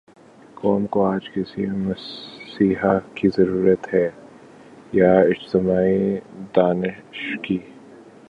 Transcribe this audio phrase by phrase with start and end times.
[0.55, 4.09] قوم کو آج کسی مسیحا کی ضرورت ہے
[4.93, 6.17] یا اجتماعی
[6.55, 7.57] دانش کی؟